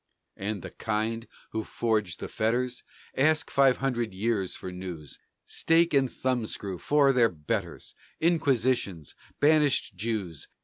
And 0.35 0.63
the 0.63 0.71
kind 0.71 1.27
who 1.51 1.63
forged 1.63 2.21
these 2.21 2.31
fetters? 2.31 2.81
Ask 3.15 3.51
five 3.51 3.77
hundred 3.77 4.15
years 4.15 4.55
for 4.55 4.71
news. 4.71 5.19
Stake 5.45 5.93
and 5.93 6.11
thumbscrew 6.11 6.79
for 6.79 7.13
their 7.13 7.29
betters! 7.29 7.93
Inquisitions! 8.19 9.13
Banished 9.39 9.95
Jews! 9.95 10.47